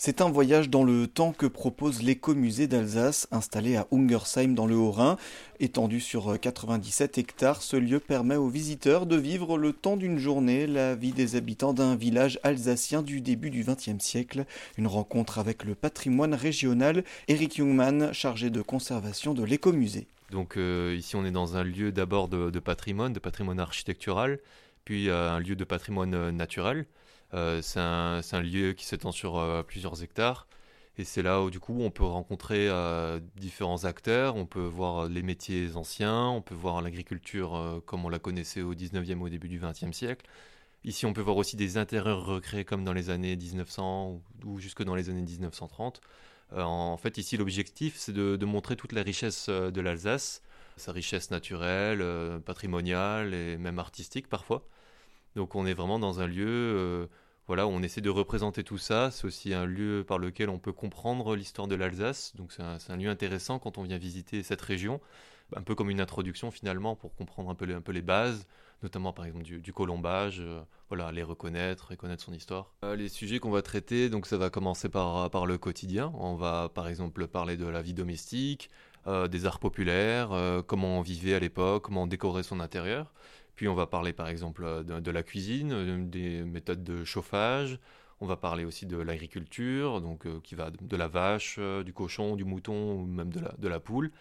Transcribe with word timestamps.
C'est 0.00 0.20
un 0.20 0.30
voyage 0.30 0.70
dans 0.70 0.84
le 0.84 1.08
temps 1.08 1.32
que 1.32 1.44
propose 1.44 2.02
l'écomusée 2.02 2.68
d'Alsace, 2.68 3.26
installé 3.32 3.74
à 3.74 3.88
Ungersheim 3.90 4.54
dans 4.54 4.68
le 4.68 4.76
Haut-Rhin. 4.76 5.16
Étendu 5.58 5.98
sur 5.98 6.38
97 6.38 7.18
hectares, 7.18 7.62
ce 7.62 7.76
lieu 7.76 7.98
permet 7.98 8.36
aux 8.36 8.48
visiteurs 8.48 9.06
de 9.06 9.16
vivre 9.16 9.58
le 9.58 9.72
temps 9.72 9.96
d'une 9.96 10.18
journée 10.18 10.68
la 10.68 10.94
vie 10.94 11.10
des 11.10 11.34
habitants 11.34 11.72
d'un 11.72 11.96
village 11.96 12.38
alsacien 12.44 13.02
du 13.02 13.20
début 13.20 13.50
du 13.50 13.64
XXe 13.64 13.98
siècle. 13.98 14.44
Une 14.76 14.86
rencontre 14.86 15.40
avec 15.40 15.64
le 15.64 15.74
patrimoine 15.74 16.34
régional. 16.34 17.02
Eric 17.26 17.56
Jungmann, 17.56 18.12
chargé 18.12 18.50
de 18.50 18.62
conservation 18.62 19.34
de 19.34 19.42
l'écomusée. 19.42 20.06
Donc 20.30 20.56
euh, 20.56 20.94
ici 20.96 21.16
on 21.16 21.24
est 21.24 21.32
dans 21.32 21.56
un 21.56 21.64
lieu 21.64 21.90
d'abord 21.90 22.28
de, 22.28 22.56
patrimoine, 22.60 23.12
de 23.12 23.18
patrimoine 23.18 23.58
architectural, 23.58 24.38
puis 24.84 25.08
euh, 25.08 25.28
un 25.28 25.40
lieu 25.40 25.56
de 25.56 25.64
patrimoine 25.64 26.14
euh, 26.14 26.30
naturel. 26.30 26.86
Euh, 27.34 27.60
c'est 27.62 27.80
un, 27.80 28.42
lieu 28.42 28.72
qui 28.72 28.86
s'étend 28.86 29.12
sur 29.12 29.38
euh, 29.38 29.62
plusieurs 29.62 30.02
hectares. 30.02 30.46
Et 30.96 31.04
c'est 31.04 31.22
là 31.22 31.42
où 31.42 31.50
du 31.50 31.60
coup 31.60 31.76
on 31.80 31.90
peut 31.90 32.04
rencontrer 32.04 32.68
euh, 32.68 33.20
différents 33.36 33.84
acteurs, 33.84 34.34
on 34.34 34.46
peut 34.46 34.66
voir 34.66 35.08
les 35.08 35.22
métiers 35.22 35.76
anciens, 35.76 36.26
on 36.26 36.42
peut 36.42 36.56
voir 36.56 36.82
l'agriculture 36.82 37.82
comme 37.86 38.04
on 38.04 38.08
la 38.08 38.18
connaissait 38.18 38.62
au 38.62 38.74
19e 38.74 39.20
au 39.20 39.28
début 39.28 39.48
du 39.48 39.60
20e 39.60 39.92
siècle. 39.92 40.26
Ici 40.84 41.06
on 41.06 41.12
peut 41.12 41.20
voir 41.20 41.36
aussi 41.36 41.56
des 41.56 41.76
intérieurs 41.78 42.24
recréés 42.24 42.64
comme 42.64 42.84
dans 42.84 42.92
les 42.92 43.10
années 43.10 43.36
1900 43.36 44.20
ou, 44.44 44.58
jusque 44.58 44.82
dans 44.82 44.96
les 44.96 45.08
années 45.08 45.22
1930. 45.22 46.00
en 46.56 46.96
fait 46.96 47.16
ici 47.18 47.36
l'objectif 47.36 47.94
c'est 47.96 48.12
de, 48.12 48.44
montrer 48.44 48.74
toute 48.76 48.92
la 48.92 49.02
richesse 49.02 49.48
de 49.48 49.80
l'Alsace, 49.80 50.42
sa 50.76 50.90
richesse 50.92 51.30
naturelle, 51.30 52.02
patrimoniale 52.44 53.34
et 53.34 53.56
même 53.56 53.78
artistique 53.78 54.28
parfois. 54.28 54.66
Donc 55.36 55.54
on 55.54 55.64
est 55.66 55.74
vraiment 55.74 56.00
dans 56.00 56.20
un 56.20 56.26
lieu 56.26 57.08
voilà, 57.48 57.66
on 57.66 57.82
essaie 57.82 58.02
de 58.02 58.10
représenter 58.10 58.62
tout 58.62 58.76
ça. 58.76 59.10
C'est 59.10 59.24
aussi 59.24 59.54
un 59.54 59.64
lieu 59.64 60.04
par 60.06 60.18
lequel 60.18 60.50
on 60.50 60.58
peut 60.58 60.72
comprendre 60.72 61.34
l'histoire 61.34 61.66
de 61.66 61.74
l'Alsace. 61.74 62.36
Donc 62.36 62.52
c'est 62.52 62.92
un, 62.92 62.96
lieu 62.96 63.08
intéressant 63.08 63.58
quand 63.58 63.78
on 63.78 63.82
vient 63.82 63.96
visiter 63.96 64.42
cette 64.42 64.60
région. 64.60 65.00
Un 65.56 65.62
peu 65.62 65.74
comme 65.74 65.88
une 65.88 66.02
introduction 66.02 66.50
finalement 66.50 66.94
pour 66.94 67.14
comprendre 67.14 67.48
un 67.48 67.54
peu 67.54 67.64
les, 67.90 68.02
bases, 68.02 68.46
notamment 68.82 69.14
par 69.14 69.24
exemple 69.24 69.44
du, 69.44 69.72
colombage, 69.72 70.40
euh, 70.40 70.60
voilà, 70.90 71.10
les 71.10 71.22
reconnaître 71.22 71.90
et 71.90 71.96
connaître 71.96 72.22
son 72.22 72.34
histoire. 72.34 72.74
Euh, 72.84 72.94
les 72.94 73.08
sujets 73.08 73.38
qu'on 73.38 73.50
va 73.50 73.62
traiter, 73.62 74.10
donc 74.10 74.26
ça 74.26 74.36
va 74.36 74.50
commencer 74.50 74.90
par, 74.90 75.30
par 75.30 75.46
le 75.46 75.56
quotidien. 75.56 76.12
On 76.18 76.34
va 76.34 76.68
par 76.68 76.86
exemple 76.86 77.26
parler 77.28 77.56
de 77.56 77.66
la 77.66 77.80
vie 77.80 77.94
domestique, 77.94 78.68
des 79.30 79.46
arts 79.46 79.58
populaires, 79.58 80.28
comment 80.66 80.98
on 80.98 81.00
vivait 81.00 81.32
à 81.32 81.38
l'époque, 81.38 81.84
comment 81.84 82.02
on 82.02 82.06
décorait 82.06 82.42
son 82.42 82.60
intérieur. 82.60 83.10
Puis 83.58 83.66
on 83.66 83.74
va 83.74 83.88
parler 83.88 84.12
par 84.12 84.28
exemple 84.28 84.62
euh, 84.62 84.84
de, 84.84 85.10
la 85.10 85.24
cuisine, 85.24 85.72
euh, 85.72 86.04
des 86.04 86.44
méthodes 86.44 86.84
de 86.84 87.02
chauffage. 87.02 87.80
On 88.20 88.26
va 88.26 88.36
parler 88.36 88.64
aussi 88.64 88.86
de 88.86 88.96
l'agriculture, 88.96 90.00
donc 90.00 90.26
euh, 90.26 90.38
qui 90.44 90.54
va 90.54 90.70
de 90.70 90.96
la 90.96 91.08
vache, 91.08 91.58
du 91.84 91.92
cochon, 91.92 92.36
du 92.36 92.44
mouton 92.44 92.92
ou 92.92 93.04
même 93.04 93.32
de 93.32 93.40
la, 93.40 93.52
de 93.58 93.66
la 93.66 93.80
poule. 93.80 94.12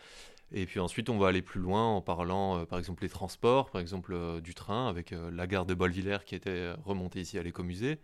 Et 0.52 0.65
puis 0.65 0.80
ensuite, 0.80 1.11
on 1.11 1.19
va 1.19 1.27
aller 1.27 1.43
plus 1.43 1.61
loin 1.61 1.85
en 1.85 2.02
parlant, 2.02 2.65
par 2.65 2.80
exemple, 2.80 3.03
les 3.03 3.09
transports, 3.09 3.69
par 3.69 3.80
exemple, 3.80 4.41
du 4.41 4.55
train, 4.55 4.88
avec 4.88 5.13
la 5.31 5.45
gare 5.45 5.67
de 5.67 5.75
Bolvillers 5.75 6.25
qui 6.25 6.33
était 6.33 6.71
remontée 6.83 7.19
ici 7.19 7.38
à 7.38 7.43
l'écomusée. 7.43 7.99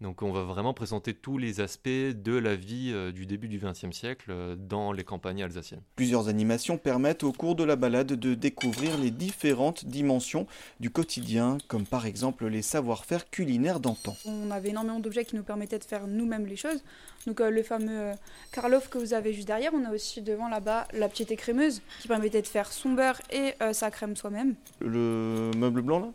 Donc 0.00 0.22
on 0.22 0.32
va 0.32 0.42
vraiment 0.42 0.74
présenter 0.74 1.14
tous 1.14 1.38
les 1.38 1.60
aspects 1.60 1.88
de 1.88 2.36
la 2.36 2.56
vie 2.56 2.90
euh, 2.92 3.12
du 3.12 3.26
début 3.26 3.48
du 3.48 3.58
XXe 3.58 3.96
siècle 3.96 4.26
euh, 4.30 4.56
dans 4.56 4.92
les 4.92 5.04
campagnes 5.04 5.42
alsaciennes. 5.42 5.82
Plusieurs 5.94 6.28
animations 6.28 6.78
permettent 6.78 7.22
au 7.22 7.32
cours 7.32 7.54
de 7.54 7.64
la 7.64 7.76
balade 7.76 8.08
de 8.08 8.34
découvrir 8.34 8.98
les 8.98 9.10
différentes 9.10 9.84
dimensions 9.84 10.46
du 10.80 10.90
quotidien, 10.90 11.58
comme 11.68 11.86
par 11.86 12.06
exemple 12.06 12.46
les 12.46 12.62
savoir-faire 12.62 13.30
culinaires 13.30 13.78
d'antan. 13.78 14.16
On 14.26 14.50
avait 14.50 14.70
énormément 14.70 14.98
d'objets 14.98 15.24
qui 15.24 15.36
nous 15.36 15.44
permettaient 15.44 15.78
de 15.78 15.84
faire 15.84 16.06
nous-mêmes 16.08 16.46
les 16.46 16.56
choses. 16.56 16.82
Donc 17.26 17.40
euh, 17.40 17.50
le 17.50 17.62
fameux 17.62 18.12
Karloff 18.52 18.88
que 18.88 18.98
vous 18.98 19.14
avez 19.14 19.32
juste 19.32 19.46
derrière, 19.46 19.72
on 19.74 19.84
a 19.84 19.92
aussi 19.92 20.22
devant 20.22 20.48
là-bas 20.48 20.88
la 20.92 21.08
petite 21.08 21.30
écrémeuse 21.30 21.82
qui 22.00 22.08
permettait 22.08 22.42
de 22.42 22.46
faire 22.46 22.72
son 22.72 22.92
beurre 22.92 23.20
et 23.30 23.54
sa 23.72 23.90
crème 23.90 24.16
soi-même. 24.16 24.54
Le 24.80 25.50
meuble 25.56 25.82
blanc 25.82 26.00
là? 26.00 26.12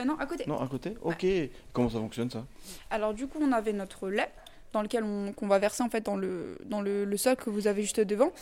Euh, 0.00 0.04
non, 0.04 0.16
à 0.18 0.26
côté. 0.26 0.44
Non, 0.46 0.60
à 0.60 0.66
côté 0.66 0.94
Ok. 1.02 1.26
Comment 1.72 1.90
ça 1.90 1.98
fonctionne 1.98 2.30
ça? 2.30 2.44
Alors 2.90 3.14
du 3.14 3.26
coup, 3.26 3.38
on 3.40 3.52
avait 3.52 3.72
notre 3.72 4.08
lait 4.08 4.30
dans 4.72 4.82
lequel 4.82 5.04
on, 5.04 5.32
qu'on 5.32 5.48
va 5.48 5.58
verser 5.58 5.82
en 5.82 5.88
fait 5.88 6.04
dans 6.04 6.16
le 6.16 6.56
dans 6.64 6.80
le, 6.80 7.16
sol 7.16 7.36
que 7.36 7.50
vous 7.50 7.66
avez 7.66 7.82
juste 7.82 8.00
devant 8.00 8.32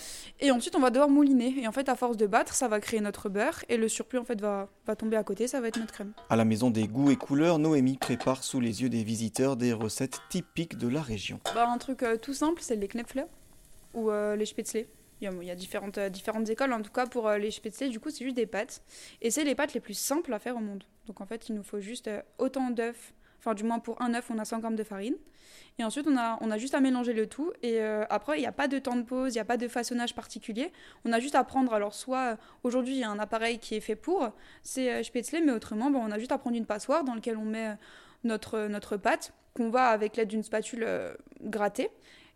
et 0.40 0.50
ensuite 0.50 0.76
on 0.76 0.80
va 0.80 0.90
devoir 0.90 1.08
mouliner 1.08 1.54
et 1.58 1.66
en 1.66 1.72
fait 1.72 1.88
à 1.88 1.96
force 1.96 2.16
de 2.16 2.26
battre 2.26 2.54
ça 2.54 2.68
va 2.68 2.80
créer 2.80 3.00
notre 3.00 3.28
beurre 3.28 3.64
et 3.68 3.76
le 3.76 3.88
surplus 3.88 4.18
en 4.18 4.24
fait 4.24 4.40
va, 4.40 4.68
va 4.86 4.94
tomber 4.94 5.16
à 5.16 5.24
côté 5.24 5.48
ça 5.48 5.60
va 5.60 5.68
être 5.68 5.78
notre 5.78 5.92
crème. 5.92 6.12
À 6.28 6.36
la 6.36 6.44
maison 6.44 6.70
des 6.70 6.86
goûts 6.86 7.10
et 7.10 7.16
couleurs 7.16 7.58
Noémie 7.58 7.96
prépare 7.96 8.44
sous 8.44 8.60
les 8.60 8.82
yeux 8.82 8.88
des 8.88 9.04
visiteurs 9.04 9.56
des 9.56 9.72
recettes 9.72 10.20
typiques 10.28 10.76
de 10.76 10.88
la 10.88 11.00
région. 11.00 11.40
Bah, 11.54 11.68
un 11.68 11.78
truc 11.78 12.02
euh, 12.02 12.16
tout 12.16 12.34
simple 12.34 12.60
c'est 12.62 12.76
les 12.76 12.88
knepfler 12.88 13.24
ou 13.94 14.10
euh, 14.10 14.36
les 14.36 14.46
spätzle. 14.46 14.86
Il 15.20 15.44
y 15.44 15.50
a, 15.50 15.54
différentes, 15.54 15.98
euh, 15.98 16.08
différentes 16.08 16.48
écoles, 16.48 16.72
en 16.72 16.80
tout 16.80 16.92
cas 16.92 17.06
pour 17.06 17.26
euh, 17.26 17.38
les 17.38 17.50
spätzle, 17.50 17.90
du 17.90 17.98
coup, 17.98 18.10
c'est 18.10 18.24
juste 18.24 18.36
des 18.36 18.46
pâtes. 18.46 18.82
Et 19.20 19.30
c'est 19.30 19.44
les 19.44 19.54
pâtes 19.54 19.74
les 19.74 19.80
plus 19.80 19.98
simples 19.98 20.32
à 20.32 20.38
faire 20.38 20.56
au 20.56 20.60
monde. 20.60 20.84
Donc 21.06 21.20
en 21.20 21.26
fait, 21.26 21.48
il 21.48 21.56
nous 21.56 21.64
faut 21.64 21.80
juste 21.80 22.06
euh, 22.08 22.22
autant 22.38 22.70
d'œufs, 22.70 23.14
enfin 23.38 23.54
du 23.54 23.64
moins 23.64 23.80
pour 23.80 24.00
un 24.00 24.14
œuf, 24.14 24.30
on 24.30 24.38
a 24.38 24.44
100 24.44 24.60
grammes 24.60 24.76
de 24.76 24.84
farine. 24.84 25.16
Et 25.80 25.84
ensuite, 25.84 26.06
on 26.08 26.16
a, 26.16 26.58
juste 26.58 26.74
à 26.74 26.80
mélanger 26.80 27.12
le 27.12 27.26
tout. 27.28 27.52
Et 27.62 27.80
après, 27.80 28.36
il 28.36 28.40
n'y 28.40 28.48
a 28.48 28.52
pas 28.52 28.66
de 28.66 28.80
temps 28.80 28.96
de 28.96 29.02
pause, 29.02 29.32
il 29.32 29.36
n'y 29.36 29.40
a 29.40 29.44
pas 29.44 29.56
de 29.56 29.68
façonnage 29.68 30.12
particulier. 30.12 30.72
On 31.04 31.12
a 31.12 31.20
juste 31.20 31.36
à 31.36 31.44
prendre, 31.44 31.72
alors 31.72 31.94
soit 31.94 32.36
aujourd'hui, 32.64 32.96
il 32.96 32.98
y 32.98 33.04
a 33.04 33.10
un 33.10 33.18
appareil 33.20 33.60
qui 33.60 33.76
est 33.76 33.80
fait 33.80 33.94
pour, 33.94 34.28
c'est 34.64 35.04
spätzle, 35.04 35.44
mais 35.44 35.52
autrement, 35.52 35.86
on 35.86 36.10
a 36.10 36.18
juste 36.18 36.32
à 36.32 36.38
prendre 36.38 36.56
une 36.56 36.66
passoire 36.66 37.04
dans 37.04 37.14
laquelle 37.14 37.36
on 37.36 37.44
met 37.44 37.76
notre, 38.24 38.66
notre 38.66 38.96
pâte, 38.96 39.32
qu'on 39.54 39.70
va 39.70 39.86
avec 39.86 40.16
l'aide 40.16 40.28
d'une 40.28 40.42
spatule 40.42 40.86
gratter. 41.42 41.90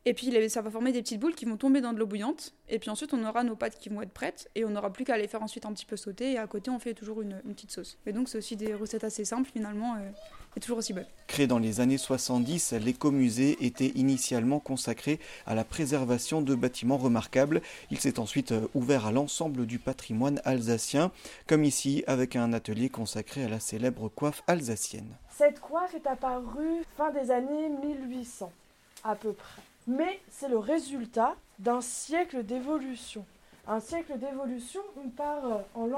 Et 0.05 0.15
puis 0.15 0.33
ça 0.49 0.63
va 0.63 0.71
former 0.71 0.91
des 0.91 1.01
petites 1.01 1.21
boules 1.21 1.35
qui 1.35 1.45
vont 1.45 1.57
tomber 1.57 1.81
dans 1.81 1.93
de 1.93 1.99
l'eau 1.99 2.07
bouillante. 2.07 2.55
Et 2.69 2.81
puis 2.81 2.91
ensuite, 2.91 3.15
on 3.15 3.25
aura 3.25 3.45
nos 3.45 3.55
pâtes 3.55 3.79
qui 3.79 3.89
vont 3.89 4.03
être 4.03 4.11
prêtes. 4.11 4.51
Et 4.57 4.65
on 4.65 4.71
n'aura 4.71 4.93
plus 4.93 5.05
qu'à 5.05 5.17
les 5.17 5.29
faire 5.29 5.43
ensuite 5.43 5.65
un 5.65 5.73
petit 5.73 5.87
peu 5.87 5.97
sauter. 5.97 6.33
Et 6.33 6.39
à 6.39 6.47
côté, 6.49 6.71
on 6.71 6.81
fait 6.81 6.95
toujours 6.95 7.23
une, 7.23 7.41
petite 7.55 7.71
sauce. 7.71 7.99
Et 8.07 8.13
donc, 8.13 8.29
c'est 8.29 8.39
aussi 8.39 8.57
des 8.57 8.75
recettes 8.75 9.05
assez 9.05 9.25
simples 9.25 9.49
finalement. 9.53 9.95
Euh, 9.95 10.11
et 10.57 10.61
toujours 10.61 10.79
aussi 10.79 10.93
bonnes. 10.93 11.07
Créé 11.29 11.47
dans 11.47 11.61
les 11.61 11.81
années 11.81 11.99
70, 11.99 12.73
l'écomusée 12.73 13.65
était 13.65 13.93
initialement 13.95 14.59
consacré 14.59 15.21
à 15.47 15.55
la 15.55 15.65
préservation 15.65 16.43
de 16.43 16.55
bâtiments 16.57 16.99
remarquables. 16.99 17.63
Il 17.91 18.01
s'est 18.01 18.19
ensuite 18.19 18.53
euh, 18.53 18.67
ouvert 18.75 19.07
à 19.07 19.13
l'ensemble 19.13 19.67
du 19.67 19.79
patrimoine 19.79 20.41
alsacien, 20.45 21.13
comme 21.47 21.63
ici 21.65 22.03
avec 22.09 22.35
un 22.35 22.53
atelier 22.53 22.89
consacré 22.89 23.45
à 23.45 23.49
la 23.49 23.61
célèbre 23.61 24.09
coiffe 24.09 24.43
alsacienne. 24.49 25.17
Cette 25.31 25.61
coiffe 25.61 25.95
est 25.95 26.07
apparue 26.09 26.83
fin 26.97 27.13
des 27.13 27.31
années 27.31 27.69
1800 27.69 28.53
à 29.05 29.15
peu 29.15 29.33
près 29.33 29.63
mais 29.87 30.21
c'est 30.31 30.49
le 30.49 30.59
résultat 30.59 31.37
d'un 31.59 31.81
siècle 31.81 32.45
d'évolution. 32.45 33.25
Un 33.67 33.81
siècle 33.81 34.19
d'évolution, 34.19 34.83
on 34.97 35.09
part 35.09 35.47
euh, 35.47 35.59
en, 35.75 35.89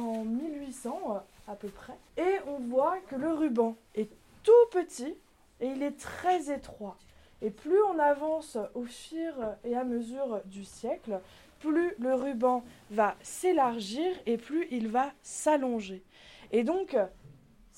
en 0.00 0.24
1800 0.24 1.00
euh, 1.08 1.18
à 1.50 1.54
peu 1.54 1.68
près, 1.68 1.96
et 2.16 2.36
on 2.46 2.58
voit 2.58 2.98
que 3.08 3.16
le 3.16 3.32
ruban 3.32 3.76
est 3.94 4.10
tout 4.42 4.52
petit 4.70 5.14
et 5.60 5.68
il 5.68 5.82
est 5.82 5.98
très 5.98 6.52
étroit. 6.52 6.96
Et 7.40 7.50
plus 7.50 7.80
on 7.82 7.98
avance 7.98 8.58
au 8.74 8.84
fur 8.84 9.32
et 9.64 9.76
à 9.76 9.84
mesure 9.84 10.40
du 10.44 10.64
siècle, 10.64 11.20
plus 11.60 11.94
le 11.98 12.14
ruban 12.14 12.64
va 12.90 13.14
s'élargir 13.22 14.10
et 14.26 14.36
plus 14.36 14.66
il 14.70 14.88
va 14.88 15.12
s'allonger. 15.22 16.02
Et 16.52 16.64
donc, 16.64 16.96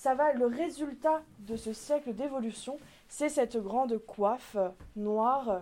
ça 0.03 0.15
va 0.15 0.33
le 0.33 0.47
résultat 0.47 1.21
de 1.41 1.57
ce 1.57 1.75
siècle 1.75 2.15
d'évolution, 2.15 2.79
c'est 3.11 3.29
cette 3.29 3.59
grande 3.59 3.99
coiffe 3.99 4.57
noire. 4.97 5.61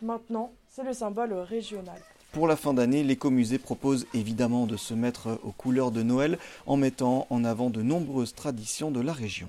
Maintenant, 0.00 0.52
c'est 0.68 0.84
le 0.84 0.92
symbole 0.92 1.32
régional. 1.32 2.00
Pour 2.30 2.46
la 2.46 2.54
fin 2.54 2.72
d'année, 2.72 3.02
l'écomusée 3.02 3.58
propose 3.58 4.06
évidemment 4.14 4.66
de 4.66 4.76
se 4.76 4.94
mettre 4.94 5.40
aux 5.42 5.50
couleurs 5.50 5.90
de 5.90 6.04
Noël 6.04 6.38
en 6.66 6.76
mettant 6.76 7.26
en 7.30 7.44
avant 7.44 7.68
de 7.68 7.82
nombreuses 7.82 8.32
traditions 8.32 8.92
de 8.92 9.00
la 9.00 9.12
région. 9.12 9.48